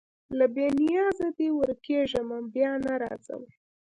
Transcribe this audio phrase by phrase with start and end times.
[0.37, 3.49] له بې نیازیه دي ورکېږمه بیا نه راځمه